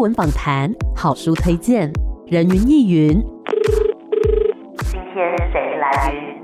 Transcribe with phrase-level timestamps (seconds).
[0.00, 1.92] 文访谈、好书推荐、
[2.26, 3.20] 人云亦云。
[4.90, 6.37] 今天谁来？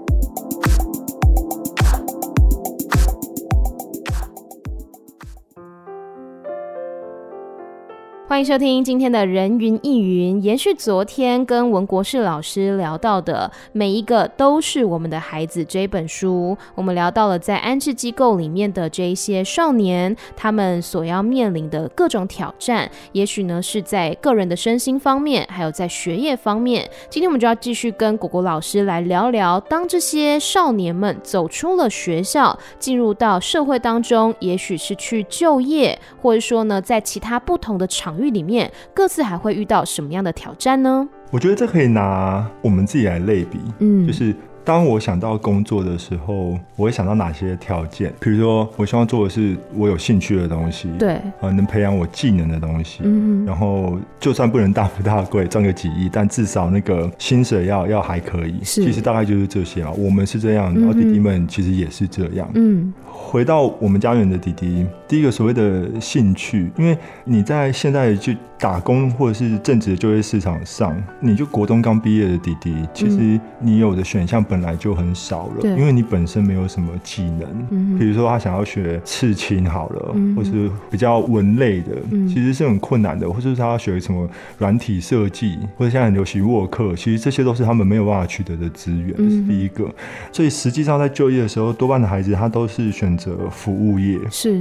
[8.35, 26.91] 欢迎收听今天的人云亦云，延续昨天跟文国士老师聊到的每一个都是我们的孩子这本书，我们聊到了在安置机构里面的这一些少年，他们所要面临的各种挑战，也许呢是在个人的身心方面，还有在学业方面。
[27.09, 38.23] 今天我们就要继续跟果果老师来聊聊，当这些少年们走出了学校，进入到社会当中，也许是去就业，或者说呢在其他不同的场。
[38.30, 41.09] 里面各自还会遇到什么样的挑战呢？
[41.30, 44.34] 我觉得这可以拿我们自己来类比，嗯，就是。
[44.64, 48.12] 当我想到工作的时候，我会想到哪些条件？
[48.18, 53.00] 比如说，我希望做的是我有兴趣的东西，对，呃，能培养我技能的东西。
[53.02, 58.55] 嗯，然后就算不能大富大贵赚个几亿，但至少那个薪水要要还可以。
[58.64, 59.92] 是，其实大概就是这些啊。
[59.98, 62.48] 我们是这样，然后弟弟们其实也是这样。
[62.55, 68.33] 嗯，回到我们家园的弟弟，第一个所谓的兴趣，因为你在现在就
[68.65, 81.89] 打工或者是正职的就业市场上，你就国中刚毕业的弟弟，其实你有的选项本来就很少了，因为你本身没有什么技能，比如说他想要学刺青好了，或是比较文类的，
[82.27, 84.27] 其实是很困难的，或者是他要学什么
[84.57, 89.87] 软体设计，或者现在很流行沃克，其实这些都是他们没有办法取得的资源，这是第一个。
[90.33, 94.59] 所以实际上在就业的时候，多半的孩子他都是选择服务业，是，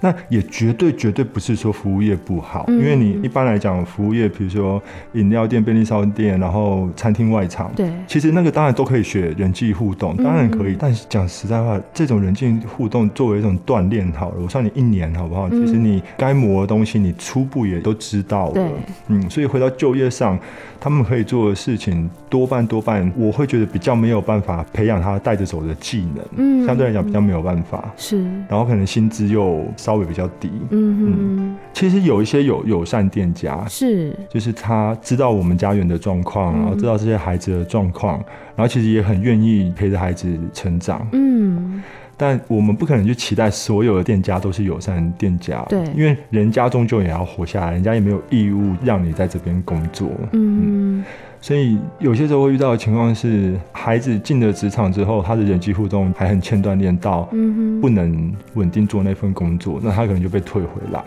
[0.00, 9.34] 那也绝对绝对不是说服务业不好，因为你一般来讲服务业，比如说饮料店、便利商店，然后餐厅外场，对，其实那个当然都可以学。
[9.36, 15.50] 人际互动当然可以，但是讲实在话，这种人际互动作为一种锻炼好了，我算你一年好不好？
[15.50, 18.68] 其实你该磨的东西，你初步也都知道了。
[19.08, 20.38] 嗯，所以回到就业上，
[20.80, 26.24] 他们可以做的事情多半多半，我会觉得比较没有办法培养他带着走的技能。
[26.36, 27.92] 嗯，相对来讲比较没有办法。
[27.96, 30.50] 是，然后可能薪资又稍微比较低。
[30.70, 38.18] 嗯嗯，其实有一些友友善店家，是，就是他知道我们家园的状况，然后知道这些孩子的状况，
[38.54, 41.06] 然后其实也很愿意陪着孩子成长。
[41.12, 41.82] 嗯。
[42.18, 51.04] 但我们不可能去期待所有的店家都是友善店家，对，因为人家终究也要活下来，人家也没有义务让你在这边工作，嗯，嗯，
[51.40, 61.00] 所以有些时候会遇到的情况是，孩子进了职场之后，他的人际互动还很欠锻炼到，嗯，不能稳定做那份工作，那他可能就被退回来。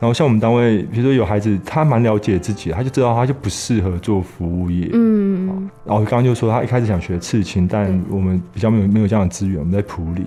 [0.00, 4.88] 然后像我们单位，比如说有孩子，他蛮了解自己，他就知道他就不适合做服务业。
[4.92, 10.24] 嗯，然后刚刚就说他一开始想学刺青，但我们比较没有没有这样的资源，我们在普里。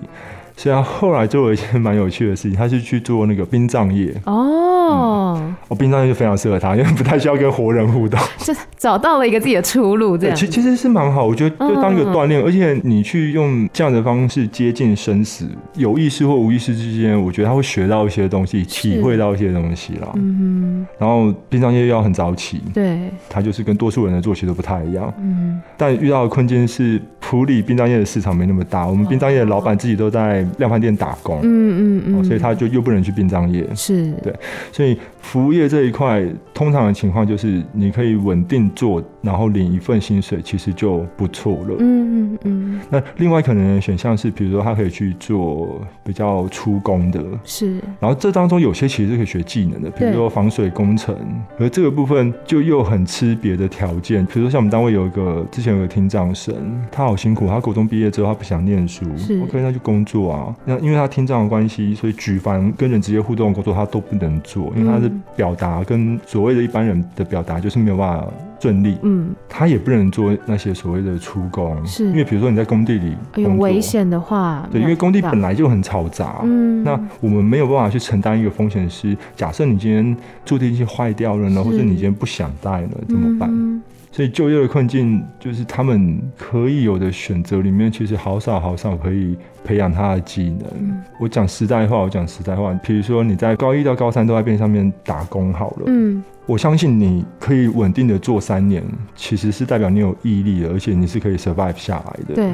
[0.54, 4.14] 所以他后来做了一件蛮有趣的事情，他是去做那个殡葬业。
[4.26, 4.61] 哦，
[4.92, 10.16] 嗯、哦，殡葬业就非常适合他，因为不太需要跟活人互动， 就找到了一个自己的出路。
[10.16, 20.08] 这样，其其实是蛮好，我觉得就当一个锻炼，嗯、而且你去用这样的方式接近生死，有意识或无意识之间，我觉得他会学到一些东西，体会到一些东西啦。
[20.14, 25.12] 嗯，然后殡葬业要很早起，对，他就是跟多数人的作息都不太一样。
[25.18, 34.12] 嗯，但遇到的困境是，普里殡葬业的市场没那么大，我们殡葬业的老板自己都在量贩店打工，嗯嗯嗯，所以他就又不能去殡葬业，是。
[34.22, 34.34] 对，
[34.70, 34.81] 所以
[35.20, 42.80] 服务业这一块，通常的情况就是你可以稳定做，然后领一份薪水，其实就不错了，嗯嗯嗯。
[42.90, 51.16] 那另外可能的选项是，比如说他可以去做比较出工的，是，然后这当中有些其实是可以学技能的，比如说防水工程，
[51.58, 56.54] 而这个部分就又很吃别的条件，比如说像我们单位有一个之前有个听障生，
[56.90, 60.54] 他好辛苦，他高中毕业之后他不想念书，是，OK，那就工作啊。
[60.64, 68.26] 那因为他听障的关系，所以举凡跟人直接互动的工作他都不能做，因为他的表达跟所谓的一般人的表达就是没有办法
[68.60, 68.96] 顺利。
[69.02, 76.40] 嗯，他也不能做那些所谓的出工，是因为比如说你在工地里有危险的话，对，因为工地本来就很嘈杂。
[76.44, 83.82] 嗯，那我们没有办法去承担一个风险，是假设你今天助听器坏掉了呢，或者你今天不想带了，怎么办？
[84.12, 90.68] 所以就业的困境就是他们可以有的选择里面，其实好少好少可以培养他的技能。
[90.78, 98.82] 嗯、我讲实在话，我讲实在话，比如说你在高一到高三都在便利商店打工好了，嗯，我相信你可以稳定的做三年，
[99.14, 102.34] 其实是代表你有毅力的，而且你是可以 survive 下来的。
[102.34, 102.52] 对。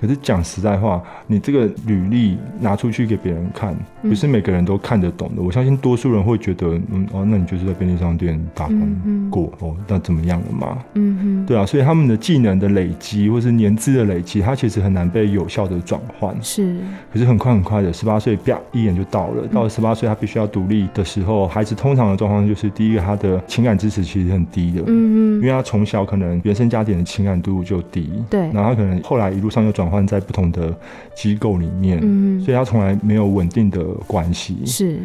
[0.00, 5.34] 可是讲实在话，你这个履历拿出去给别人看，不是每个人都看得懂的。
[5.42, 10.78] 嗯、我相信多数人会觉得，嗯哦，那你就是在便利商店打工过、嗯、哦，那怎么样了嘛？
[10.94, 11.46] 嗯哼。
[11.46, 16.34] 对啊，所以他们的技能的累积，或是年资的累积，它其实很难被有效的转换。
[16.42, 16.78] 是。
[17.12, 19.46] 可是很快很快的，十八岁啪一眼就到了。
[19.48, 23.25] 到了十八岁，他必须要独立的时候，孩子通常的状况就是，第一个他的。
[23.46, 30.74] 情感支持其实很低的，嗯嗯，因为他从小可能原生家庭的情感度就低，对，然后他可能后来一路上又转换在不同的
[31.14, 34.98] 机构里面，嗯，所以他从来没有稳定的关系，是。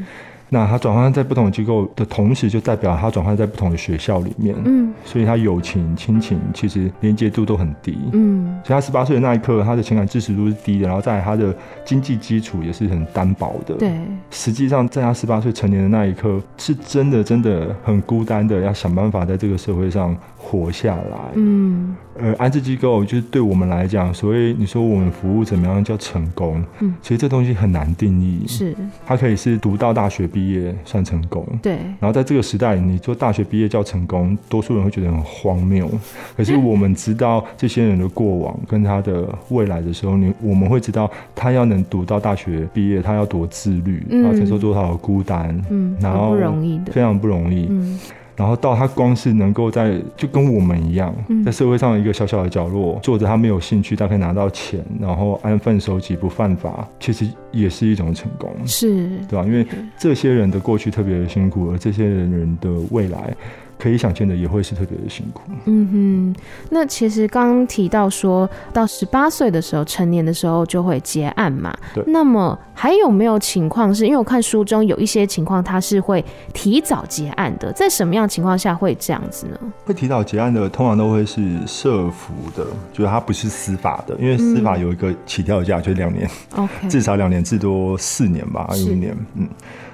[0.53, 11.56] 那他转换在不同的机构的同时，就代表他转换在不同的学校里面，嗯，所以他友情、亲情其实连接度都很低，嗯，所以他十八岁的那一刻，他的情感支持度是低的，然后在他的
[11.86, 13.89] 经济基础也是很单薄的，对。
[14.30, 21.95] 实际上，在他十八岁成年的那一刻，是真的真的很孤单的，要想办法在这个社会上活下来，嗯。
[22.19, 26.62] 呃，安置机构就是对我们来讲，所谓你说我们服务怎么样叫成功？
[26.81, 28.44] 嗯，其实这东西很难定义。
[28.45, 28.75] 是，
[29.06, 31.45] 它可以是读到大学毕业算成功。
[31.61, 31.73] 对。
[31.99, 35.89] 然后在这个时代，你做大学毕业叫成功，多数人会觉得很荒谬。
[36.38, 47.67] 可是我们知道这些人的过往跟他的未来的时候，你我们会知道他要能读到大学毕业，他要多自律，然后承受多少的孤单，嗯，然后不容易的，非常不容易。
[47.69, 47.99] 嗯。
[48.41, 51.13] 然后到他光是能够在就跟我们一样，
[51.45, 59.45] 在社会上一个小小的角落做着他没有兴趣，但可以拿到钱，然后安分守己不犯法，其实也是一种成功，是对吧？
[59.45, 59.63] 因为
[59.95, 63.31] 这些人的过去特别的辛苦，而这些人的未来。
[63.81, 65.41] 可以想见的也会是特别的辛苦。
[65.65, 71.75] 嗯哼，那其实刚刚提到说到十八岁的时候，成年的时候就会结案嘛。
[71.91, 72.03] 对。
[72.05, 76.23] 那么还有没有情况是因为我看书中有一些情况，它是会
[76.53, 77.71] 提早结案的？
[77.73, 79.57] 在什么样情况下会这样子呢？
[79.83, 86.29] 会提早结案的，通常都会是社服的，就是它不是司法的，因为司法有一个起跳价，就是两年。
[86.55, 86.87] OK。
[86.87, 89.17] 至少两年，至多四年吧，一年。
[89.35, 89.49] 嗯。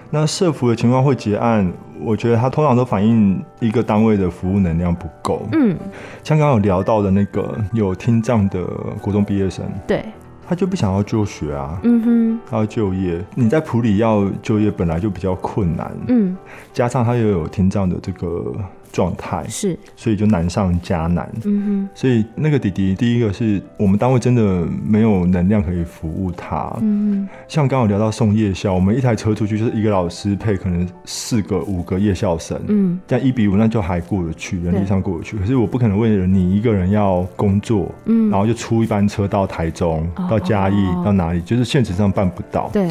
[0.09, 5.47] 那社服的情况会结案，我觉得它通常都反映一个单位的服务能量不够。
[5.51, 5.75] 嗯，
[6.23, 8.63] 像刚刚有聊到的那个有听障的
[9.01, 10.05] 国中毕业生，对，
[10.47, 13.23] 他就不想要就学啊，嗯哼，他要就业。
[13.35, 16.37] 你在普里要就业本来就比较困难，嗯，
[16.73, 18.53] 加上他又有听障的这个。
[18.91, 21.29] 状态是，所以就难上加难。
[21.45, 26.71] 嗯哼，所以那个弟弟，第一个是我们单位真的没有能量可以服务他。
[26.81, 32.59] 嗯，像刚刚聊到送夜校，我们一台车出去就是一个老师配可能四个、五个夜校生。
[32.67, 35.37] 嗯，这样一比五，那就还过得去，人力上过得去。
[35.37, 42.69] 可是我不可能为了你一个人要工作，嗯，然后就出一班车到台中、哦、到嘉义、哦、到哪里，就是现实上办不到。
[42.73, 42.89] 对。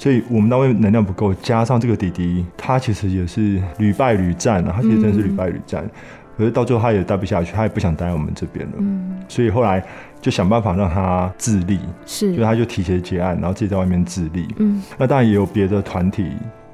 [0.00, 5.84] 所以我们单位能量不够，加上这个弟弟，他其实也是屡败屡战啊，他其实真的是屡败屡战。
[5.84, 5.90] 嗯、
[6.38, 8.72] 可是到最后他也待不下去，他也不想待在我们这边了。
[8.78, 9.84] 嗯，所以后来
[10.18, 14.48] 就想办法让他自立，是，所以他就提前结案，然后自己在外面自立。
[14.56, 16.28] 嗯，那当然也有别的团体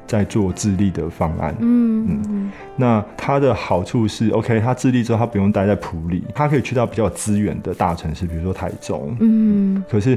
[0.07, 1.53] 在做自立的方案。
[1.59, 9.17] 嗯嗯，那他的好处是，OK，他自立之后他不用待在埔里，他可以去到比较有资源的大城市，比如说台中。
[9.19, 10.17] 嗯，可是。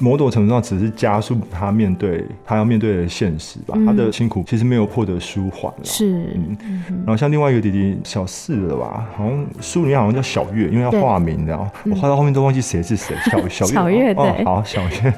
[0.00, 3.74] 某种程度上，只是加速他面对他要面对的现实吧。
[3.76, 5.84] 嗯、他的辛苦其实没有获得舒缓了。
[5.84, 6.56] 是，嗯。
[6.88, 13.14] 然后像另外一个弟弟小四了吧，好像书里面好像叫小月，因为要化名，然后我画到后面都忘记谁是谁。
[13.30, 15.14] 小小月， 小月对、哦，好小月。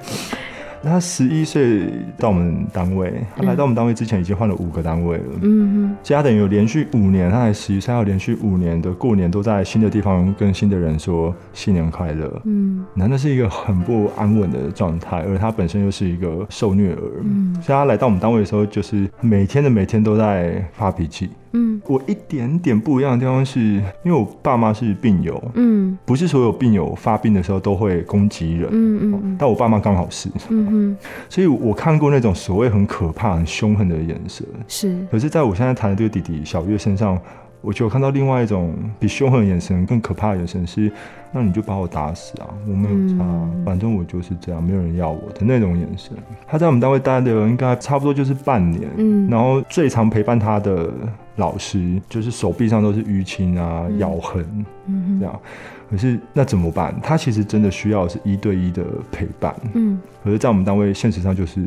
[0.82, 1.88] 他十一岁
[2.18, 5.24] 到我们单位，他来到我们单位之前已经换了五个单位了。
[5.42, 12.42] 嗯哼，所以他等于有连续五年，他才十一岁，要连续五年的过年都在新的地方跟新的人说新年快乐。
[12.44, 17.00] 嗯，那那是一个很不安稳的状态，而他本身又是一个受虐儿。
[17.22, 21.30] 嗯，所以他来到我们单位的时候，就是每天的每天都在发脾气。
[21.52, 23.60] 嗯，我一点点不一样的地方是，
[24.02, 30.96] 因为我爸妈是病友，嗯，不是所有病友发病的时候都会攻击人，嗯嗯，嗯，但我爸妈刚好是，嗯嗯，
[31.28, 37.18] 所以我看过那种所谓很可怕、很凶狠的眼神，是，可是在我现在谈的这个弟弟小月身上。
[37.62, 40.92] 我就看到另外一种比凶狠的眼神更可怕的眼神是，
[41.30, 42.50] 那你就把我打死啊！
[42.68, 46.12] 我没有差，嗯、反正我就是这样，没有人要我的那种眼神。
[46.46, 50.90] 他在我们单位待的应该差不多就是半年，嗯，然后最常陪伴他的
[51.36, 54.44] 老师就是手臂上都是淤青啊、嗯、咬痕，
[54.86, 55.40] 嗯，这样。
[55.88, 56.94] 可是那怎么办？
[57.00, 61.64] 他其实真的需要的是一对一的陪伴，嗯，可是在我们单位现实上就是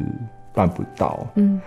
[0.53, 1.61] 办不到，嗯。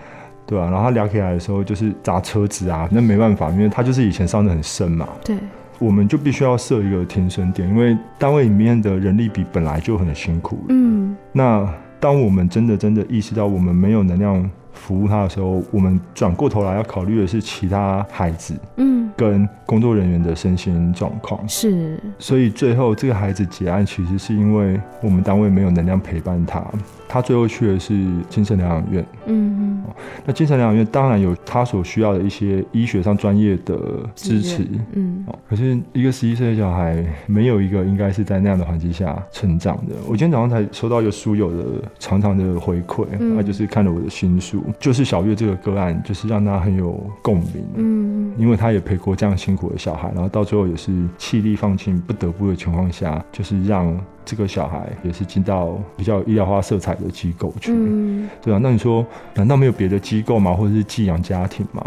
[0.49, 5.07] 对啊，然后他聊起来的时候就是砸车子啊，那没办法，因为他就是以前伤的很深嘛。
[5.23, 5.37] 对，
[5.77, 10.57] 我们就必须要设一个停损点，因为单位里面的人力比本来就很辛苦。
[10.69, 21.47] 嗯，那当我们真的真的意识到我们没有能量服务他的时候，我们转过头来要考虑的是其他孩子，嗯，跟工作人员的身心状况。
[21.47, 26.63] 是，所以最后这个孩子结案，其实是因为我们单位没有能量陪伴他。
[27.11, 27.93] 他最后去的是
[28.29, 29.58] 精神疗养院，嗯
[29.97, 33.77] 嗯，那精神疗养院当然有他所需要的一些医学上专业的
[34.15, 39.95] 支持，嗯，可是一个十一岁的小孩，没有一个应该是在那样的环境下成长的。
[40.07, 41.63] 我今天早上才收到一个书友的
[41.99, 43.05] 长长的回馈，
[43.35, 46.91] 他就是看了我的新书，就是小月这个个案，就是让他很有
[47.21, 53.99] 共鸣，嗯，因为他也陪过这样辛苦的小孩，然后到最后也是气力放尽、不得不的情况下，就是让。
[54.29, 58.59] 这个小孩也是进到比较医疗化色彩的机构去，嗯，对啊。
[58.61, 60.53] 那你说，难道没有别的机构吗？
[60.53, 61.83] 或者是寄养家庭吗？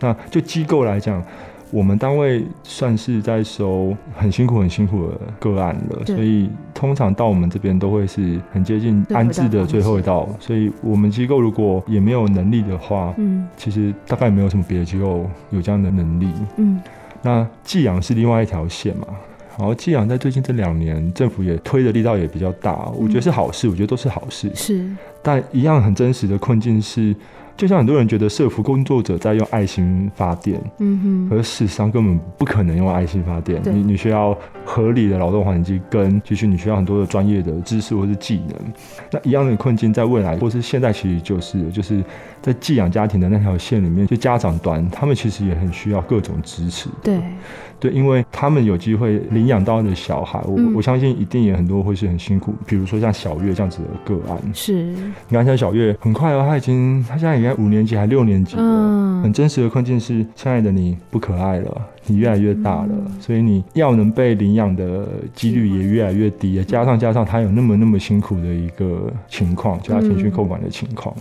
[0.00, 1.22] 那就机构来讲，
[1.70, 10.28] 我们单位算是在收很辛苦、很辛苦的个案了，所以通常到我们这边都会是很接近安置的最后一道。
[10.40, 16.82] 所以我们机构如果也没有能力的话，嗯，其实大概没有什么别的机构有这样的能力，嗯。
[17.22, 19.06] 那寄养是另外一条线嘛。
[19.58, 24.50] 然后寄养在最近这两年，政府也推的力道也比较大，我觉得是好事，我觉得都是好事。
[24.54, 24.88] 是，
[25.22, 27.14] 但一样很真实的困境是。
[27.56, 33.62] 就像很多人觉得社福工作者在用爱心发电，嗯哼，可是事实上根本不可能用爱心发电。
[33.64, 38.58] 你你需要合理的劳动环境，跟其实你需要很多的专业的知识或是技能。
[39.10, 42.04] 那一样的困境在未来或是现在，其实就是就是
[42.46, 46.88] 在寄养家庭的那条线里面，就家长端他们其实也很需要各种支持。
[47.02, 47.20] 对
[47.80, 52.54] 对，因为他们有机会领养到的小孩，我我相信一定也很多会是很辛苦。
[52.64, 57.56] 比如说像小月这样子的个案，是你看像小月很快哦，她已经她现在应该。
[57.56, 66.64] 五年级还六年级了，嗯，很真实的困境是：亲爱的，你不可爱了，你越来越大了，嗯，所以你要能被领养的几率也越来越低了。
[66.64, 71.14] 加上加上他有那么那么辛苦的一个情况，就他情绪控管的情况。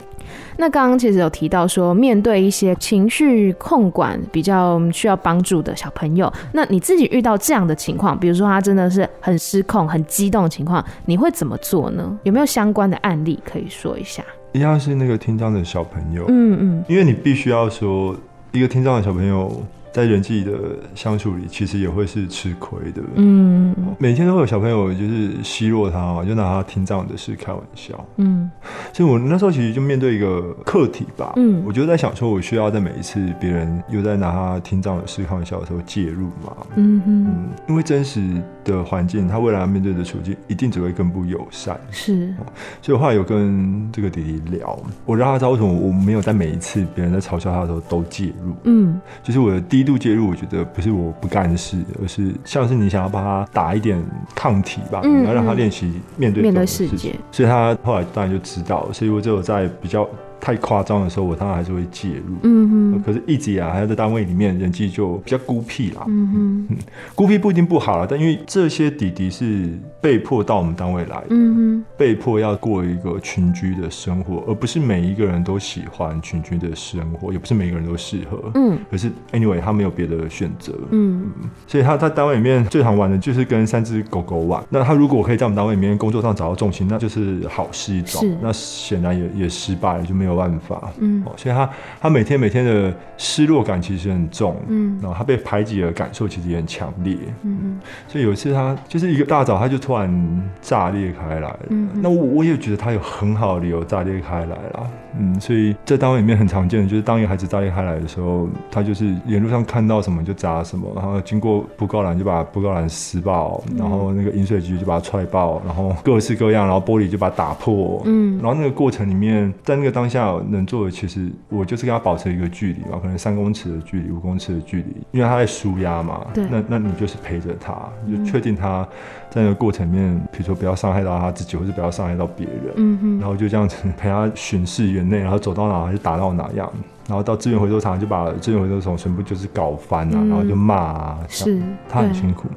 [0.57, 12.17] 那刚刚其实有提到说，面对一些情绪控管比较需要帮助的小朋友，那你自己遇到这样的情况，比如说他真的是很失控、很激动的情况，你会怎么做呢？
[12.23, 14.23] 有没有相关的案例可以说一下？
[14.53, 18.15] 一样是那个听障的小朋友，嗯嗯，因为你必须要说
[18.51, 19.61] 一个听障的小朋友。
[19.95, 20.51] 在人际的
[20.93, 23.01] 相处里，其实也会是吃亏的。
[23.15, 23.64] 嗯，
[23.99, 28.05] 每天都会有小朋友就是奚落他嘛，就拿他听障的事开玩笑。
[28.17, 28.51] 嗯，
[28.91, 31.31] 所以我那时候其实就面对一个课题吧。
[31.37, 36.57] 嗯，我就在想说，我需要在每一次别人又在拿他听障的事开玩笑的时候介入嘛。
[36.75, 38.21] 嗯嗯，因为真实
[38.65, 41.79] 的环境，他未来要面对的处境一定只会更不友善。
[41.89, 42.35] 是，
[42.81, 48.53] 所以我后来有跟这个弟弟聊，我让他知道为什么我没有在每一次别人在嘲笑他的时候都介入。
[48.65, 49.85] 嗯，就是我的第一。
[49.85, 54.03] 度介入，我觉得不是我不干事，而是像是你想要把他打一点
[54.35, 60.07] 抗体吧，嗯嗯，你要让他练习面对面对世界，所以他后来当然就知道，所以我只有在比较。
[60.39, 62.35] 太夸张的时候，我当然还是会介入。
[62.43, 63.03] 嗯哼。
[63.03, 66.03] 可是一直以来还在单位里面，人际就比较孤僻啦。
[66.07, 66.67] 嗯哼。
[66.69, 66.77] 嗯，
[67.15, 69.69] 孤僻不一定不好啦，但因为这些弟弟是
[70.01, 78.51] 被迫到我们单位来的，嗯哼，被迫要过一个群居的生活，而不是每一个人都喜欢群居的生活，也不是每一个人都适合。
[78.55, 78.77] 嗯。
[78.91, 80.73] 可是 anyway，他没有别的选择。
[80.91, 81.31] 嗯。
[81.67, 84.63] 所以他在单位里面最常玩的就是跟三只狗狗玩。
[84.69, 88.23] 那他如果可以在我们单位里面工作上找到重心，那就是好事一桩。
[88.23, 88.37] 是。
[88.41, 90.35] 那显然也也失败了，就没有。
[90.35, 91.69] 办法，嗯，所以他
[92.01, 120.25] 他每天每天的失落感其实很重，嗯，然后他被排挤的感受其实也很强烈，嗯，所以有一次他就是一个大早，他就突然炸裂开来了，嗯，那我我也觉得他有很好的理由炸裂开来了，嗯，所以在单位里面很常见的就是当一个孩子炸裂开来的时候，他就是沿路上看到什么就砸什么，然后经过布告栏就把布告栏撕爆，然后那个饮水机就把它踹爆，然后各式各样，然后玻璃就把它打破，嗯，然后那个过程里面，在那个当下。
[120.49, 126.25] 能做的其实我就是跟他保持一个距离吧，可能三公尺的距离、五公尺的距离，因为他在舒压嘛。
[126.33, 126.45] 对。
[126.49, 127.73] 那那你就是陪着他，
[128.09, 128.87] 就确定他
[129.35, 132.73] 在那个过程里面，比如说不要伤害到他自己，或者不要伤害到别人。
[132.77, 133.19] 嗯哼。
[133.19, 136.71] 然后就这样子 陪他巡视园内，然后走到哪就打到哪样，
[137.09, 141.19] 然后到资源回收厂就把资源回收厂全部就是搞翻啊，嗯、然后就骂啊。
[141.27, 141.61] 是。
[141.89, 142.47] 他很辛苦。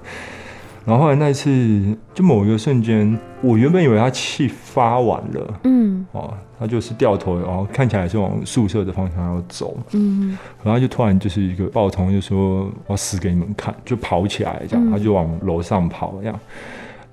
[0.85, 16.41] 然后后来那一次，就某一个瞬间，我原本以为他气发完了，嗯，哦，他就是掉头，然后看起来是往宿舍的方向要走，嗯，然后就突然就是一个爆冲，就说我要死给你们看，就跑起来这样，嗯、他就往楼上跑这样。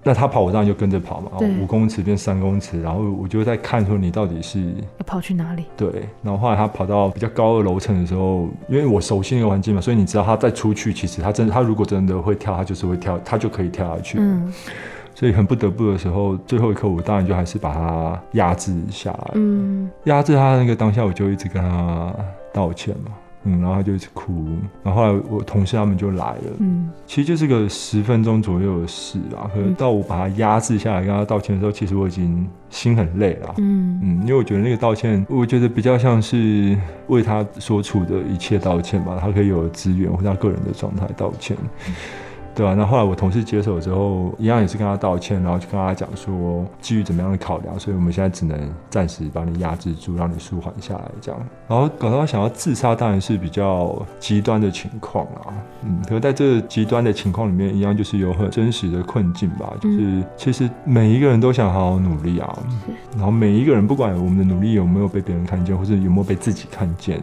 [0.07, 1.31] 那他跑，我当然就跟着跑嘛。
[1.59, 4.61] 五公尺变三公尺，然后我就在看说你到底是
[4.99, 5.65] 要跑去哪里？
[5.75, 5.89] 对。
[6.21, 14.19] 然后后来他跑到比较高的楼层的时候，因为我熟悉那个环境嘛，所以你知道他再出去，其实他真的，他如果真的会跳，他就是会跳，他就可以跳下去。
[14.21, 14.53] 嗯。
[15.15, 19.31] 所以很不得不的时候，最后一刻我当然就还是把他压制下来。
[19.33, 22.13] 嗯，压制他那个当下，我就一直跟他
[22.53, 23.11] 道歉嘛。
[23.45, 24.45] 嗯，然后他就一直哭，
[24.83, 26.43] 然后后来我同事他们就来了。
[26.59, 29.49] 嗯，其实就是个十分钟左右的事啊。
[29.53, 33.53] 可是到我把他压制下来跟他道歉的时候，其实我已经心很累了。
[33.57, 41.55] 嗯嗯，因为我觉得那个道歉，我觉得比较像是为他所处的一切道歉吧，他可以有的资源或他个人的状态道歉。
[41.87, 41.93] 嗯
[42.55, 48.57] 对啊，那后，后来我同事接手之后，一样也是跟他道歉，然后就跟他讲说，基于怎么样的考量，所以我们现在只能
[48.89, 51.41] 暂时把你压制住，让你舒缓下来这样。
[51.67, 55.53] 然后搞到他想要自杀，当然是比较极端的情况啊。
[55.83, 59.73] 嗯，可是在这个极端的情况里面，一样就是有很真实的困境吧。
[59.81, 62.57] 就是其实每一个人都想好好努力啊，
[63.17, 67.21] 然后每一个人不管我们的努力有没有被别人看见，或者有没有被自己看见。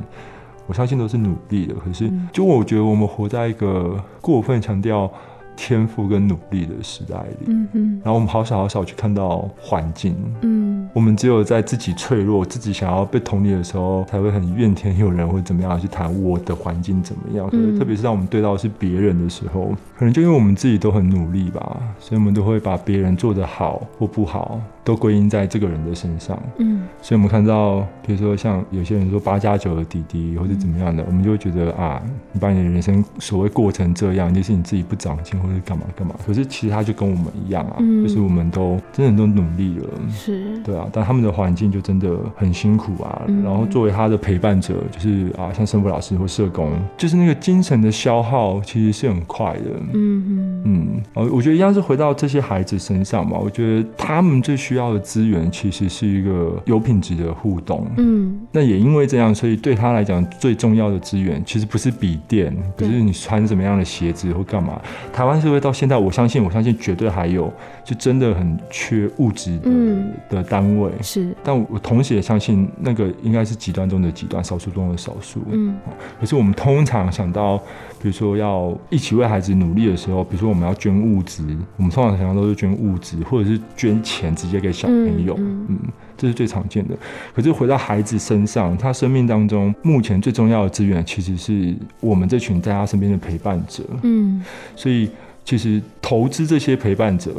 [0.66, 5.10] 我相信都是努力的，可是就我觉得我们活在一个过分强调
[5.54, 17.50] 天赋跟努力的时代里，嗯哼，然后我们好少好少去看到环境，嗯，我们只有在自己脆弱、自己想要被同理的时候，才会很怨天尤人或者怎么样去谈我的环境怎么样。
[17.50, 32.00] 可是特别是当我们对到的是别人的时候，可能就因为我们自己都很努力吧，所以我们都会把别人做得好或不好都归因在这个人的身上，嗯，所以我们看到，比如说像有些人说八加九的弟弟或者怎么样的，我们就会觉得啊，
[32.32, 35.32] 你把你的人生所谓过成这样，就是你自己不长进。
[35.42, 43.22] 或者干嘛干嘛，可是其实他就跟我们一样啊，嗯、就是我们都真的都努力了，是，对啊，但他们的环境就真的很辛苦啊。
[43.26, 64.80] 嗯、然后作为他的陪伴者，就是啊，像生活老师或社工，就是那个精神的消耗其实是很快的，嗯嗯嗯，啊，我觉得一样是回到这些孩子身上嘛，我觉得他们最需要的资源其实是一个有品质的互动，嗯，那也因为这样，所以对他来讲最重要的资源其实不是笔电，不是你穿什么样的鞋子或干嘛，
[65.12, 65.42] 台湾。
[65.42, 67.52] 社会到现在，我相信，我相信绝对还有，
[67.84, 70.88] 就真的很缺物质的、嗯、的单位。
[71.00, 75.42] 是，但我同时也相信，那个应该是极端中的极端，少数中的少数。
[75.50, 75.74] 嗯，
[76.20, 77.60] 可是我们通常想到，
[78.02, 85.34] 比如说要一起为孩子努力的时候，比如说我们要捐物资，我们通常想到都是捐物资，或者是捐钱直接给小朋友。
[85.38, 85.66] 嗯。
[85.68, 85.78] 嗯
[86.14, 86.96] 这是最常见的，
[87.34, 93.82] 可是回到孩子身上，他生命当中目前最重要的资源，其实是我们这群在他身边的陪伴者。
[94.02, 94.40] 嗯，
[94.76, 95.10] 所以
[95.44, 97.32] 其实投资这些陪伴者。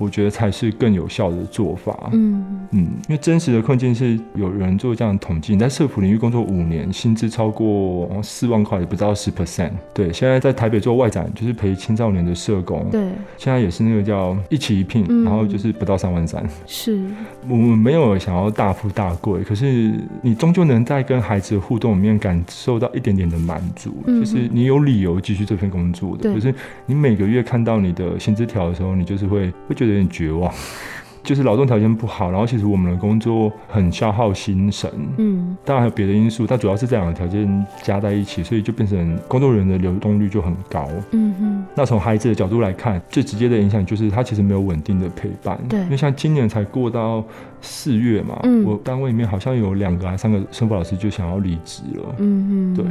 [0.00, 2.08] 我觉得才是更有效的做法。
[2.12, 9.72] 嗯嗯，因为真实的困境是有人做这样的统计，你在社普领域工作五年，薪资超过四万块，也不到十 percent。
[9.92, 12.88] 对，现在在台北做外展，就是陪青少年的社工。
[12.90, 13.02] 对，
[13.36, 16.42] 现在也是那个叫一起一聘，嗯、然后就是不到三万三。
[16.66, 16.98] 是，
[17.46, 26.22] 我们没有想要大富大贵，可是你终究能在跟孩子的互动里面感受到一点点的满足，嗯、就是你有理由继续这份工作的。
[26.22, 26.54] 对可是
[26.86, 29.89] 你每个月看到你的薪资条的时候，你就是会会觉得。
[29.90, 30.52] 有点绝望，
[31.22, 41.64] 就是劳动条件不好，然后其实我们的工作很消耗心神，嗯，当然还有别的因素，但主要是这两个条件加在一起，所以就变成工作人员的流动率就很高，嗯哼。
[41.74, 47.22] 那从孩子的角度来看，最直接的影响就是他其实没有稳定的陪伴，对，因为像今年才过到
[47.60, 52.84] 四月嘛，嗯，我单位里面好像有两个还三个生活老师就想要离职了，嗯嗯，对。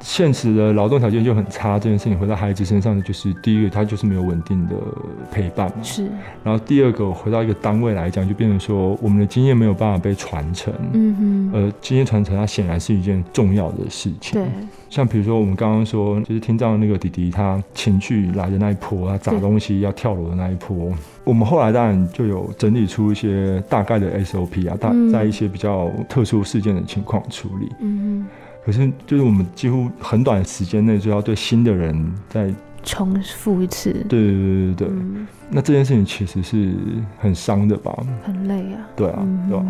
[0.00, 4.74] 现实的劳动条件就很差，这件事情回到孩子身上的就是第一个，他就是没有稳定的
[5.30, 5.82] 陪伴嘛。
[5.82, 6.06] 是。
[6.44, 10.72] 然后第二个，回到一个单位来讲，就变成说我们的经验没有办法被传承。
[10.92, 11.50] 嗯哼。
[11.52, 14.40] 呃，经验传承它显然是一件重要的事情。
[14.40, 14.48] 对。
[14.90, 27.68] 像比如说我们刚刚说，就是听到那个弟弟他情绪来的那一波，他砸东西要跳楼的那一波，我们后来当然就有整理出一些大概的 SOP 啊，大在一些比较特殊事件的情况处理。
[27.80, 28.26] 嗯哼。
[28.68, 32.52] 可是，就是我们几乎很短时间内就要对新的人再
[32.82, 33.90] 重复一次。
[34.10, 36.74] 对对对对对，嗯、那这件事情其实是
[37.18, 37.96] 很伤的吧？
[38.22, 38.86] 很累啊。
[38.94, 39.64] 对啊，嗯、对啊。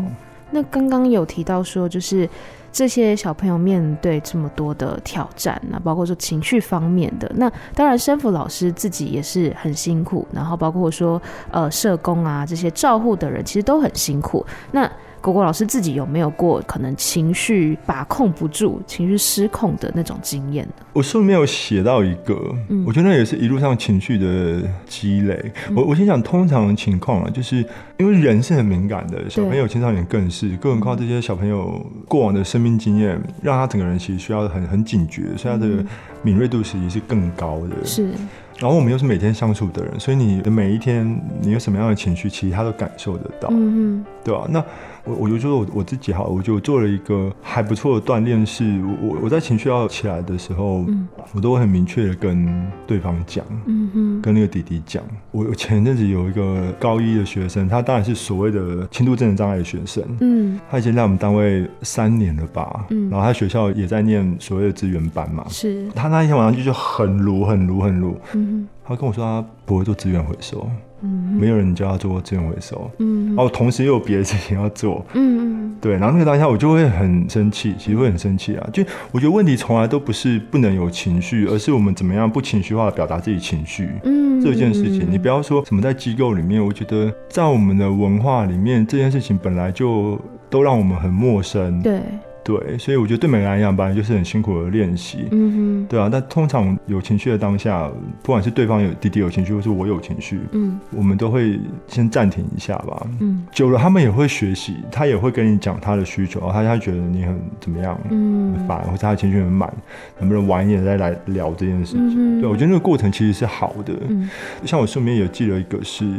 [0.50, 2.28] 那刚刚有提到说，就是
[2.72, 14.44] 这些小朋友面对这么多的挑战，那包括说情绪方面的，那当然生辅老师自己也是很辛苦，然后包括说呃社工啊这些照护的人，其实都很辛苦。
[14.72, 20.72] 那国国老师自己有没有过可能情绪把控不住、情绪失控的那种经验呢？
[20.92, 25.52] 我书里面有写到一个，嗯我觉得那也是一路上情绪的积累。
[25.68, 27.64] 嗯、我我先讲通常情况啊，就是
[27.98, 35.84] 因为人是很敏感的，小朋友、青少年更是，更何况这些小朋友过往的生命经验，让他整个人其实需要很很警觉，所以他的
[36.22, 37.84] 敏锐度实际是更高的。
[37.84, 38.10] 是。
[38.58, 44.46] 然后我们又是每天相处的人，所以你的每一天，你有什么样的情绪，其实他都感受得到，嗯对吧？
[44.50, 44.64] 那。
[45.08, 48.64] 我我就说我我自己好，我就做了一个还不错的锻炼，是
[49.02, 55.02] 我我在情绪要起来的时候，嗯、我都会很明确的跟对方讲，嗯哼，跟那个弟弟讲。
[55.30, 70.66] 我前阵子有一个高一的学生，他当然是所谓的轻度精神障碍的学生，嗯，他已经在我们单位三年了吧，嗯，然后他学校也在念所谓的资源班嘛，是，他那一天晚上就很卢很卢很卢，嗯哼，他跟我说他不会做资源回收。
[71.00, 90.20] 嗯，没有人叫他做资源回收，嗯，然后同时又有别的事情要做，嗯，对，然后那个当下我就会很生气，其实会很生气啊，就我觉得问题从来都不是不能有情绪，而是我们怎么样不情绪化的表达自己情绪，嗯，这件事情，你不要说什么在机构里面，我觉得在我们的文化里面，这件事情本来就
[90.50, 92.00] 都让我们很陌生，对。
[92.48, 95.28] 对，所以我觉得对每个人来讲，本来就是很辛苦的练习。
[95.32, 96.08] 嗯哼，对啊。
[96.10, 97.86] 但通常有情绪的当下，
[98.22, 103.06] 不管是对方有弟弟有情绪，或是我有情绪，嗯，我们都会先暂停一下吧。
[103.20, 109.70] 嗯，久了他们也会学习，他也会跟你讲他的需求，他他觉得你很怎么样，嗯，很烦，或者他的情绪很满，
[110.18, 112.38] 能不能晚一点再来聊这件事情？
[112.38, 113.92] 嗯、对，我觉得那个过程其实是好的。
[114.08, 114.26] 嗯，
[114.64, 116.16] 像我顺便有记了一个是，是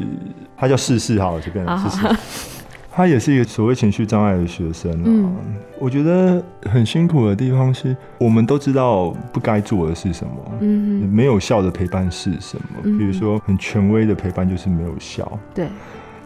[0.56, 2.59] 他叫试试哈，这边试试。
[2.92, 5.38] 他也是一个所谓情绪障碍的学生啊，嗯、
[5.80, 15.68] 我觉得很辛苦的地方是，我们都知道不该做的是什么，嗯，没有效的陪伴是什么，嗯、比如说很权威的陪伴就是没有效，对。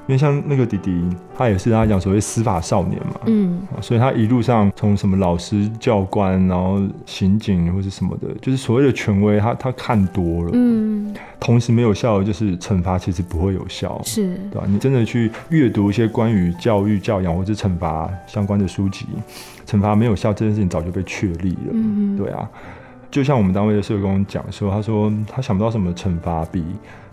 [0.06, 1.02] 因为像那个弟弟，
[1.38, 14.68] 他也是他讲所谓司法少年嘛，嗯，所以他一路上从什么老师、教官，然后刑警或者什么的，就是所谓的权威，他他看多了，嗯，同时没有效的就是惩罚其实不会有效，是，对吧？
[14.68, 19.06] 你真的去阅读一些关于教育、教养或者惩罚相关的书籍，
[19.66, 22.46] 惩罚没有效这件事情早就被确立了，嗯，对啊，
[23.10, 26.62] 就像我们单位的社工讲说，他说他想不到什么惩罚比。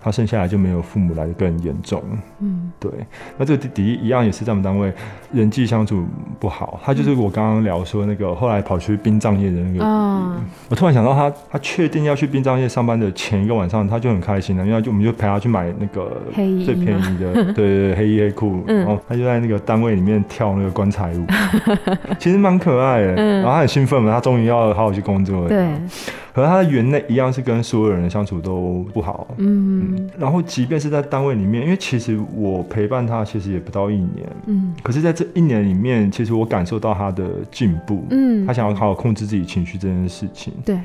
[0.02, 2.02] 他生下来就没有父母来的更严重，
[2.40, 2.90] 嗯，对。
[3.36, 4.92] 那这个弟弟一样也是在我们单位
[5.32, 6.04] 人际相处
[6.38, 9.84] 不好，他就是我刚刚聊说那个后来跑去殡葬业的那个。
[9.84, 10.40] 嗯。
[10.68, 16.20] 我突然想到他，他确定要去殡葬业上班的前一个晚上，他就很开心了，因为就我们就陪他去买那个
[16.64, 21.26] 最便宜的，对 对对，黑衣黑裤，然后他就在那个单位里面跳那个棺材舞，
[22.18, 23.14] 其实蛮可爱的。
[23.14, 25.48] 然后他很兴奋嘛，他终于要好好去工作了。
[25.48, 25.68] 对。
[26.32, 40.78] 可是他的园内一样是跟所有人的相处都不好，嗯，嗯，然后即便是在单位里面，因为其实我陪伴他其实也不到一年，嗯，可是在这一年里面，其实我感受到他的进步，嗯，他想要好好控制自己情绪这件事情，对。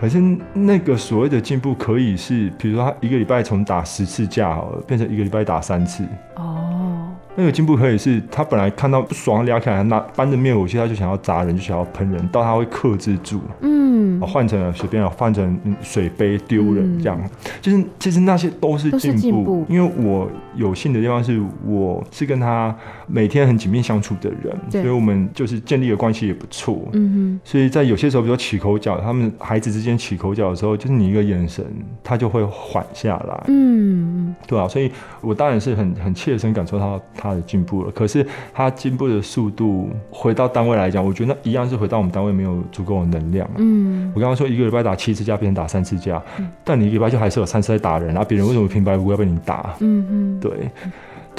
[0.00, 0.20] 可是
[0.52, 6.02] 那个所谓的进步，可以是，比如说他一个礼拜从打十次架好了，变成一个礼拜打三次，
[6.34, 7.08] 哦。
[7.34, 17.30] 那个进步可以是他本来看到不爽，撩起来拿搬着灭火器，他就想要砸人，就想要喷人，到他会克制住，嗯，换成了随便换成水杯丢人这样，嗯、
[17.62, 22.74] 就是其实那些都是进步，因为我有幸的地方是我是跟他
[23.06, 31.64] 每天很紧密相处的人，所以我们就是建立的关系也不错，嗯哼，所以在有些时候，比如说起口角，他们孩子之间起口角的时候，就是你一个眼神，
[32.04, 34.92] 他就会缓下来，嗯，对啊，所以
[35.22, 37.00] 我当然是很很切身感受到。
[37.22, 43.48] 他的进步了，可是他进步的速度，回到单位来讲，我觉得那一样是回到我们单位没有足够的能量。
[43.58, 49.76] 嗯，我刚刚说一个礼拜打七次架，别人打三次架，嗯、但你一个礼拜就还是有三次在打人，然后别人为什么平白无故要被你打？
[49.78, 50.50] 嗯嗯，对。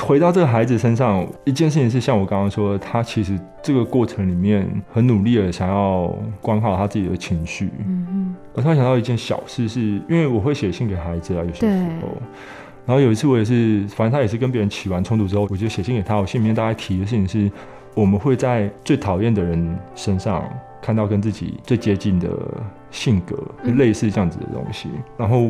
[0.01, 7.69] 回到这个孩子身上，一件事情是像我刚刚说的，他其实这个过程里面很努力的想要管好他自己的情绪。
[7.85, 12.17] 嗯嗯，我突然想到一件小事是，是因为我会写信给孩子啊，有些时候。
[12.85, 16.15] 然后有一次我也是，反正他也是跟别人起完冲突之后，我就写信给他。
[16.17, 17.49] 我信里面大概提的事情是，
[17.95, 20.43] 我们会在最讨厌的人身上
[20.81, 22.29] 看到跟自己最接近的
[22.91, 23.37] 性格，
[23.75, 24.89] 类似这样子的东西。
[25.17, 25.49] 然后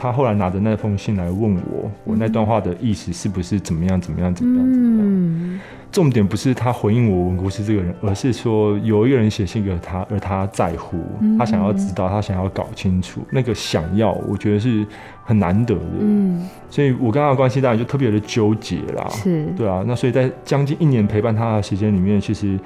[0.00, 5.60] 他后来拿着那封信来问我，我那段话的意思是不是怎么样怎么样怎么样怎么样。
[5.92, 10.96] 重点不是他回应我文国师这个人，而是说有一个人写信给他，而他在乎，
[11.38, 14.86] 他想要知道，他想要搞清楚那个想要，我觉得是
[15.22, 15.82] 很难得的。
[16.00, 19.06] 嗯，所以我跟他的关系当然就特别的纠结啦。
[19.10, 19.84] 是，对啊。
[19.86, 22.58] 那所以在将近一年陪伴他的时间里面，其实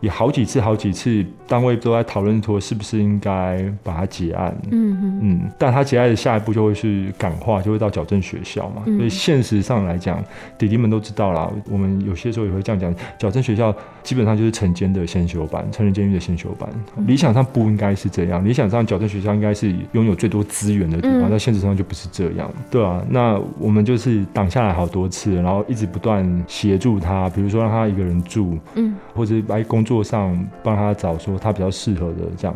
[0.00, 4.54] 也好几次好几次，单位都在讨论说是不是应该把它结案。
[4.70, 8.82] 嗯哼嗯，但他结案的下一步就会是感化，就会到矫正学校嘛。
[8.86, 10.22] 嗯、所以现实上来讲，
[10.58, 11.50] 弟弟们都知道啦。
[11.70, 16.68] 我们有些时候也会这样讲，矫正学校基本上就是成监的先修班，成人监狱的先修班。
[16.96, 22.50] 嗯、理想上不应该是这样，理想上矫正学校应该是拥有最多资源的地方，但、嗯、现实上就不是这样。
[22.70, 32.54] 对啊，那我们就是挡下来好多次，然后一直不断协助他，比如说让他一个人住，嗯，或者来工作上帮他找说他比较适合的这样。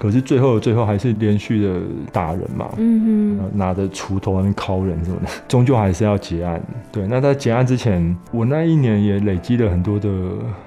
[0.00, 1.78] 可是最后最后还是连续的
[2.10, 6.58] 打人嘛，嗯哼，拿着锄头在那敲人什么的， 终究还是要结案。
[6.90, 10.08] 对，那在结案之前，我那一年也累积了很多的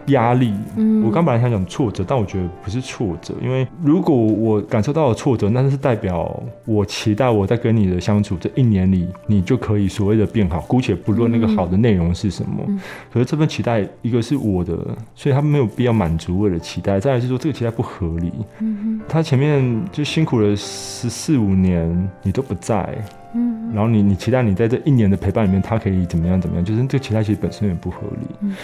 [0.09, 0.53] 压力。
[0.77, 10.61] 嗯，我刚本来想讲挫折，但我觉得不是挫折，因为如果我感受到了挫折，那是代表我期待我在跟你的相处这一年里，你就可以所谓的变好。
[10.67, 12.79] 姑且不论那个好的内容是什么，嗯，
[13.11, 14.77] 可是这份期待一个是我的，
[15.15, 16.99] 所以他没有必要满足我的期待。
[16.99, 18.31] 再来是说这个期待不合理。
[18.59, 19.22] 嗯哼，他。
[19.23, 22.95] 前面就辛苦了十四五年，你都不在，
[23.33, 28.55] 嗯，然后你你期待你在这一年的陪伴里面，他可以怎么样怎么样，就是这个期待其实本身也不合理，嗯，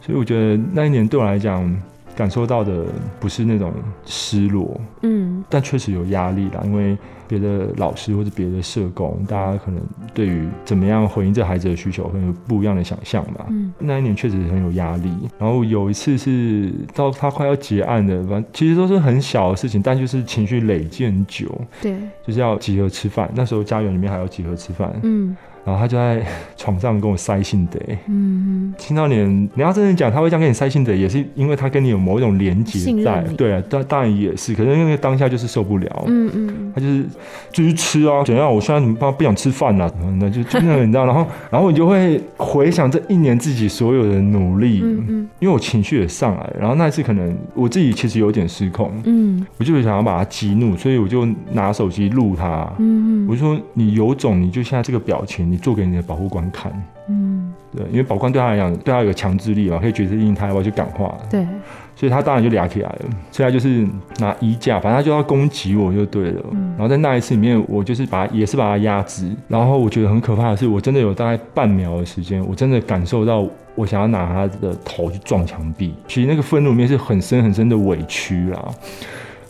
[0.00, 1.74] 所以我觉得那一年对我来讲。
[2.16, 2.84] 感受到的
[3.18, 3.72] 不是那种
[4.04, 6.96] 失落，嗯，但确实有压力啦，因为
[7.26, 9.80] 别的老师或者别的社工，大家可能
[10.12, 13.46] 对于怎么样回应这孩子的需求，会有不一样的想象吧。
[13.48, 15.10] 嗯，那一年确实很有压力。
[15.38, 21.50] 然后有一次是到他快要结案的，反正其实都是很小的事情，但就是情绪累积很久。
[21.82, 21.96] 对，
[22.26, 24.94] 就是要集合吃饭，那时候家园里面还要集合吃饭。
[25.02, 25.36] 嗯。
[25.64, 26.22] 然后他就在
[26.56, 37.06] 床上跟我塞信得，嗯哼，青少年，你要真的讲，他会这样跟你塞信得，也是因为他跟你有某一种连接在，对啊，当当然也是，可是因为当下就是受不了，嗯嗯，他就是
[37.50, 38.54] 就是吃啊，怎样？
[38.54, 39.10] 我现在怎么办？
[39.10, 55.53] 不想吃饭了，那就就那个你知道，然后然后你就会回想这一年自己所有的努力，嗯嗯，因为我情绪也上来，然后那一次可能我自己其实有点失控，嗯，我就想要把他激怒，所以我就拿手机录他，嗯嗯，我就说你有种，你就现在这个表情。
[55.54, 56.72] 你做给你的保护官看，
[57.08, 61.46] 嗯，对，因为保护官对他来讲，对他有个强制力嘛，可以决定他要不要去感化，对，
[61.94, 63.00] 所以他当然就俩起来了。
[63.30, 63.86] 所以他就是
[64.18, 66.42] 拿衣架，反正他就要攻击我就对了。
[66.50, 69.30] 嗯，然后在那一次里面，我就是把也是把他压制。
[69.46, 75.94] 然后我觉得很可怕的是，我真的有大概半秒的时间，我真的感受到我想要拿他的头去撞墙壁。
[76.08, 78.68] 其实那个愤怒里面是很深很深的委屈啦。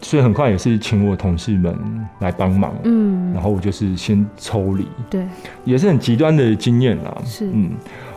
[0.04, 1.74] 所以很快也是请我同事们
[2.18, 5.26] 来帮忙，嗯，然后我就是先抽离，对，
[5.64, 7.70] 也是很极端的经验啦，是，嗯，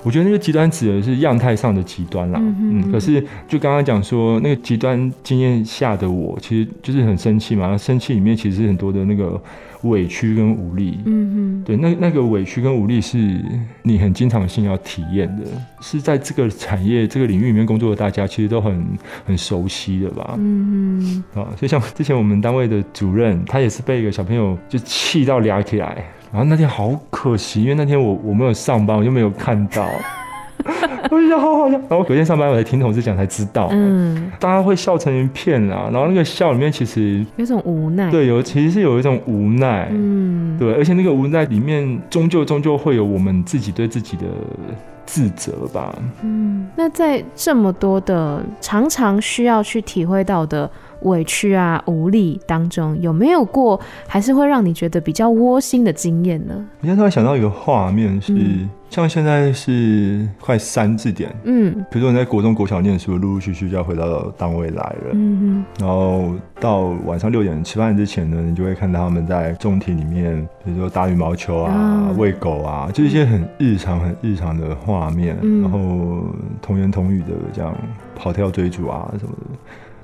[0.07, 9.41] 我觉得那个极端指的是样态上的极端啦，嗯，可是就刚刚讲说那个极端经验下的我，其实就是很生气嘛，生气里面其实很多的那个。
[9.83, 13.39] 委屈跟无力，嗯哼，对，那那个委屈跟无力是
[13.83, 15.43] 你很经常性要体验的，
[15.81, 18.83] 是在这个产业这个领域里面工作的大家其实都很
[19.23, 29.87] 很熟悉的吧，嗯嗯，啊，所以像之前我们单位的主任，他也是被一个小朋友就气到俩起来，然后那天好可惜，因为那天我我没有上班，我就没有看到。
[31.09, 44.23] 我就想好好笑，然后隔天上班我才听同事讲才知道，嗯，大家会笑成一片啊，然后那个笑里面其实有种无奈，对，有其实是有一种无奈，嗯，对，而且那个无奈里面终究终究会有我们自己对自己的
[45.05, 50.69] 自责吧，嗯，那在这么多的常常需要去体会到的
[51.01, 56.53] 委屈啊、无力当中，有没有过还是会让你觉得比较窝心的经验呢？
[56.81, 58.33] 我现在突然想到一个画面是。
[58.33, 58.69] 嗯。
[58.89, 75.79] 像现在是快三字点，嗯，比如说你在国中、国小念书，陆陆续续就要回到单位来了，嗯哼，然后到晚上六点吃饭之前呢，你就会看到他们在中庭里面，比如说打羽毛球啊、喂狗啊，就一些很日常、很日常的画面，嗯、然后
[76.61, 77.75] 童言童语的这样
[78.15, 79.59] 跑跳追逐啊什么的，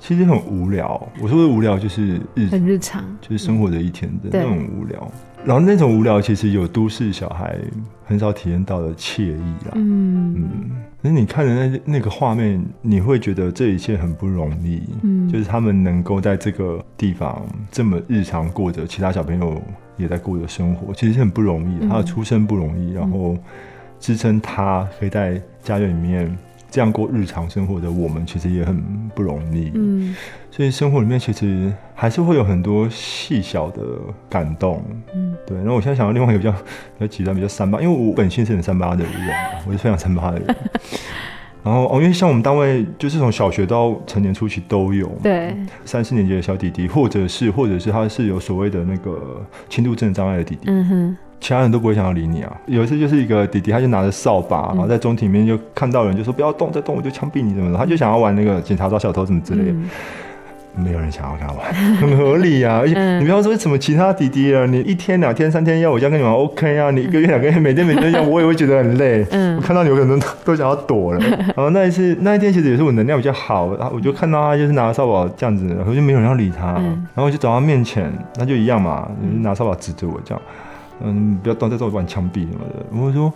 [0.06, 1.08] 其实很无聊。
[1.18, 5.10] 我说的无聊就是日很日常，就是生活的一天的那种无聊。
[5.46, 7.56] 然后那种无聊，其实有都市小孩
[8.04, 9.72] 很少体验到的惬意啦。
[9.76, 10.70] 嗯嗯，
[11.02, 14.82] 可是你看的那那个画面，你会觉得这一切很不容易。
[15.02, 19.62] 嗯，就是他们能够在这个地方这么日常过着，其他小朋友
[19.96, 21.88] 也在过着生活，其实很不容易。
[21.88, 23.34] 他的出生不容易，然后
[23.98, 26.36] 支撑他可以在家园里面。
[26.74, 28.82] 这样过日常生活的我们，其实也很
[29.14, 29.70] 不容易。
[29.76, 30.12] 嗯，
[30.50, 33.80] 所以生活里面其实还是会有很多细小的
[34.28, 34.82] 感动。
[35.14, 35.56] 嗯，对。
[35.58, 36.50] 然后我现在想到另外一个比较
[36.98, 39.12] 比较极端、比较三八，因为我本性是很三八的人，
[39.68, 40.56] 我是非常三八的人。
[41.62, 50.62] 然后哦，因为像我们单位就是从小学到成年初期都有，对，三四年级的小弟弟，或者是或者是他是有所谓的那个轻度智能障碍的弟弟。
[50.66, 51.16] 嗯哼。
[51.44, 52.50] 其他人都不会想要理你啊。
[52.64, 57.76] 有一次就是一个弟弟，他就拿着扫把，然后在中庭里面就看到人，就说不要动，再动我就枪毙你怎么的。
[57.76, 59.70] 他就想要玩那个警察抓小偷什么之类的。
[59.72, 59.90] 嗯
[60.76, 62.78] 没有人想要跟他玩， 很合理啊！
[62.80, 66.90] 而且你不要说什么其他弟弟啊，你一天两天三天要我这样跟你玩，OK 啊？
[66.90, 69.24] 你一个月两个月每天每天要，我也会觉得很累。
[69.30, 71.20] 嗯，我看到你，我可能都想要躲了。
[71.54, 76.72] 然后那一次那一天其实也是我能量比较好，然后我就看到他就是拿着扫把这样子，然后就没有人要理他。
[76.72, 79.08] 然后我就走到他面前，那就一样嘛，
[79.42, 80.42] 拿扫把指着我这样，
[81.00, 82.86] 嗯，不要动，再做我把你枪毙什么的。
[82.92, 83.32] 我说。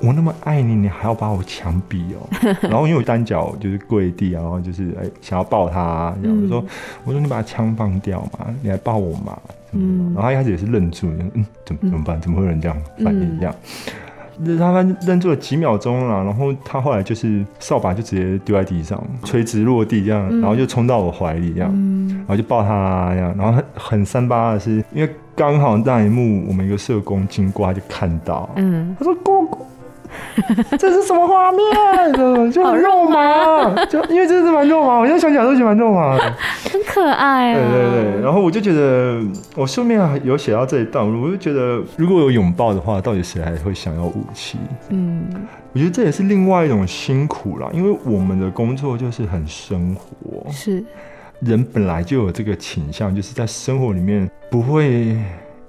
[0.00, 2.28] 我那么爱你，你还要把我枪毙哦？
[2.62, 6.66] 然后因为我单脚就是跪地，然后就是哎、欸、想要抱他，然后我说、嗯、
[7.02, 9.36] 我说你把枪放掉嘛，你来抱我嘛。
[9.72, 12.20] 嗯，然后他一开始也是愣住，嗯，怎么怎么办？
[12.20, 13.52] 怎么会有人这样反应这样？
[14.38, 21.72] 那、嗯、他愣住了几秒钟了，然后他后来就是扫把就直接丢在地上，垂直落地这样，然后就冲到我怀里这样，
[22.18, 29.64] 然后就抱他这样，然后很很三八的是，因为刚好那一幕我们一个社工经过，他就看到，嗯，他说姑姑。
[30.78, 31.62] 这是什么画面？
[32.50, 36.34] 就很肉麻，就因为这是蛮肉麻，我现在想起来都觉得蛮肉麻的，
[36.72, 37.54] 很可爱啊。
[37.54, 39.20] 对对对，然后我就觉得，
[39.54, 44.58] 我书面有写到这一段，我就觉得，如果有拥抱的话，到底谁还会想要武器？
[44.88, 45.26] 嗯，
[45.74, 50.82] 我觉得这也是另外一种辛苦啦，因为我们的工作就是很生活，是
[51.40, 55.16] 人本来就有这个倾向，就是在生活里面不会。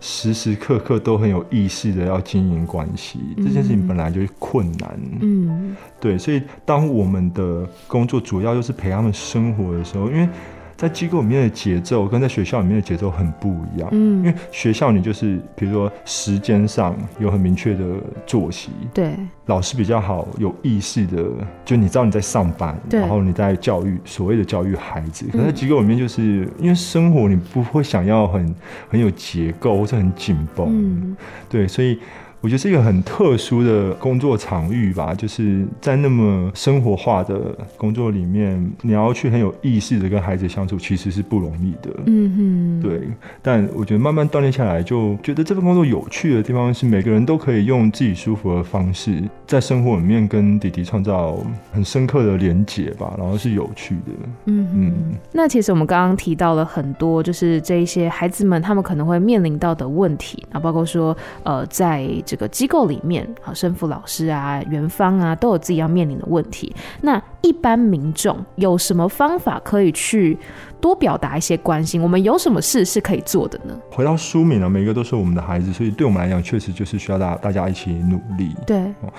[0.01, 4.97] 时时刻刻都很有意识的要经营关系，嗯，这件事情本来就是困难。
[5.19, 10.29] 嗯，对，所以当我们的工作主要就是陪他们生活的时候，因为。
[10.79, 17.83] 在机构里面的节奏跟在学校里面的节奏很不一样，嗯，因为学校你就是比如说时间上有很明确的
[18.25, 19.13] 作息，对，
[19.47, 21.21] 老师比较好有意识的，
[21.65, 28.55] 就你知道你在上班，然后你在教育所谓的教育孩子，可是在机构里面就是因为生活你不会想要很
[28.87, 31.17] 很有结构或者很紧绷，嗯，
[31.49, 31.99] 对，所以。
[32.41, 41.93] 我觉得是一个很特殊的工作场域吧，就是在那么生活化的工作里面，你要去很有意识的跟孩子相处，其实是不容易的。
[42.05, 43.01] 嗯哼，对。
[43.41, 51.37] 但我觉得慢慢锻炼下来，就觉得这份工作有趣的地方是，每个人都可以用自己舒服的方式，在生活里面跟弟弟创造
[51.73, 54.11] 很深刻的连结吧，然后是有趣的。
[54.45, 54.93] 嗯嗯。
[55.33, 66.75] 那其实我们刚刚提到了很多，就是这一些孩子们他们可能会面临到的问题，啊，包括说，呃，在这个机构里面，好，生父老师啊、元芳啊，都有自己要面临的问题。
[67.01, 70.37] 那一般民众有什么方法可以去
[70.79, 71.99] 多表达一些关心？
[71.99, 73.75] 我们有什么事是可以做的呢？
[73.89, 78.53] 回到书名啊，每个都是我们的孩子，所以对我们来讲，确实就是需要大大家一起努力。
[78.67, 79.11] 对，哦，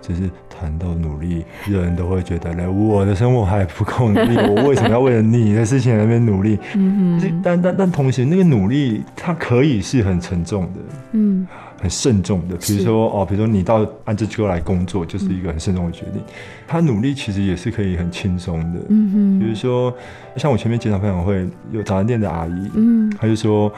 [0.00, 6.58] 只是谈到努力，人都会觉得呢，我的生活还不够努力， 我为什么要为了你的事情在那边努力？
[6.74, 10.80] 嗯哼，但但但同时，那个努力它可以是很沉重的。
[11.12, 11.46] 嗯。
[11.80, 16.14] 很慎重的，比如说哦，比如说你到安置机构来工作，就是一个很慎重的决定。
[16.16, 16.32] 嗯、
[16.66, 19.38] 他努力其实也是可以很轻松的，嗯哼。
[19.38, 19.92] 比如说
[20.36, 23.72] 像我前面经常分享会有早餐店的阿姨，嗯，他就说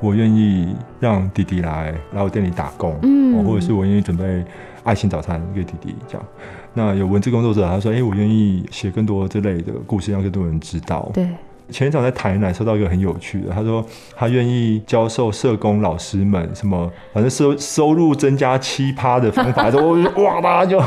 [0.00, 4.44] 我愿意让弟弟来来我店里打工，嗯，或者是我愿意准备
[4.82, 6.26] 爱心早餐给弟弟这样。
[6.72, 11.28] 那有文字工作者，他说，哎、欸，我愿意写更多这类的故事，让更多人知道，对。
[11.70, 13.84] 前一场在台南收到一个很有趣的，他说
[14.16, 19.70] 他愿意教授社工老师们什么，反正收收入增加七趴的方法。
[19.70, 20.82] 说 我就哇吧就，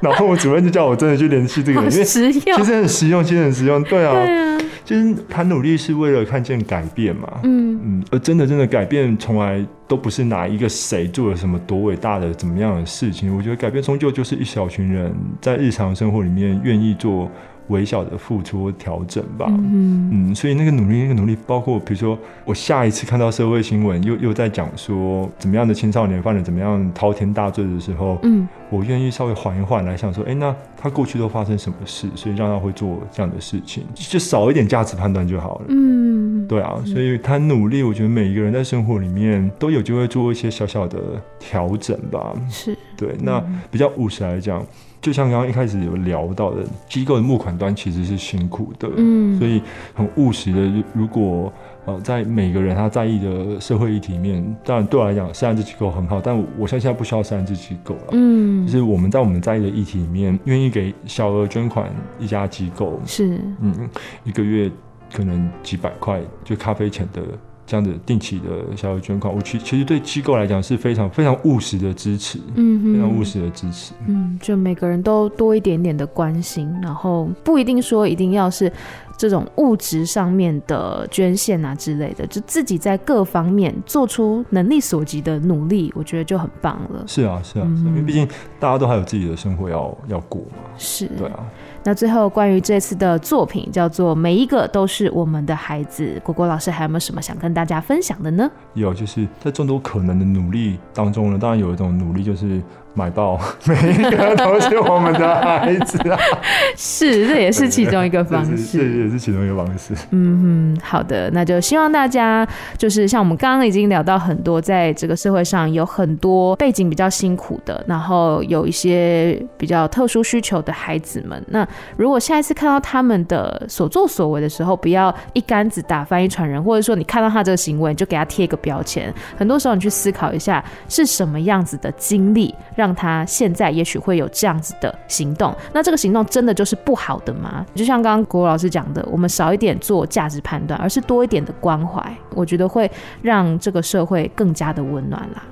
[0.00, 3.82] 然后我主任就叫我真的去联系这个人，因为其实很实用，其实很实用。
[3.84, 7.28] 对啊，对啊，就是他努力是为了看见改变嘛。
[7.42, 13.34] 嗯嗯，而真的真的改变从来都不是哪一个谁做了什么多伟大的怎么样的事情。
[13.36, 17.30] 我觉得改变终究就是一小群人在日常生活里面愿意做。
[17.68, 20.10] 微小的付出调整吧，嗯。
[20.10, 40.98] 嗯，所以那个努力，那个努力，包括比如说，我下一次看到社会新闻，又又在讲说怎么样的青少年犯了怎么样滔天大罪的时候，嗯，我愿意稍微缓一缓来想说，哎、欸，那他过去都发生什么事，所以让他会做这样的事情，就少一点价值判断就好了，嗯，对啊，所以他努力，我觉得每一个人在生活里面都有机会做一些小小的
[41.38, 42.76] 调整吧，是。
[42.96, 44.64] 对，那比较务实来讲。
[45.00, 49.62] 就像刚刚一开始有聊到的，机构的募款端其实是辛苦的，嗯，所以
[49.94, 51.52] 很务实的，如果
[51.84, 63.88] 呃在每个人他在意的社会议题里面，当然对我来讲，善治机构很好，但我相信现在不需要善治机构了，嗯，就是我们在我们在意的议题里面，愿意给小额捐款一家机构，是，嗯，
[64.24, 64.70] 一个月
[65.12, 67.22] 可能几百块，就咖啡钱的。
[67.68, 78.72] 这样子定期的小额捐款，我其其实对机构来讲是非常非常务实的支持，嗯，非常务实的支持，嗯，就每个人都多一点点的关心，然后不一定说一定要是
[79.18, 87.04] 这种物质上面的捐献啊之类的，就自己在各方面做出能力所及的努力，我觉得就很棒了。
[87.06, 88.26] 是啊，是啊，嗯、因为毕竟
[88.58, 90.70] 大家都还有自己的生活要要过嘛。
[90.78, 91.44] 是，对啊。
[91.84, 98.50] 那最后关于这次的作品叫做《每一个都是我们的孩子》，果果老师还有没有什么想跟大家分享的呢？
[98.74, 102.62] 有，就是在众多可能的努力当中呢，当然有一种努力就是。
[102.94, 106.18] 买到 每一个都是我们的孩子啊，
[106.76, 109.94] 是，这也是其中一个方式，这也是其中一个方式。
[110.10, 112.46] 嗯哼，好的，那就希望大家
[112.76, 121.40] 就是像我们刚刚已经聊到很多，在这个社会上有很多背景比较辛苦的，然后有一些比较特殊需求的孩子们。
[121.48, 129.12] 那如果下一次看到他们的所作所为的时候，不要一竿子打翻一船人，或者说你看到他这个行为，你就给他贴一个标签。
[129.36, 132.88] 很多时候，你去思考一下是什么样子的经历让。
[132.98, 137.64] 他现在也许会有这样子的行动，那这个行动真的就是不好的吗？
[137.72, 142.02] 就像刚刚国国老师讲的，我们少一点做价值判断，而是多一点的关怀，
[142.34, 142.90] 我觉得会
[143.22, 145.44] 让这个社会更加的温暖啦。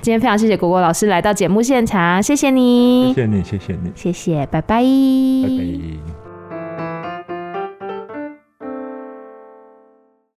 [0.00, 6.23] 今天非常谢谢果果老师来到节目现场，谢谢你，谢谢你，谢谢你，谢谢，拜拜，拜拜。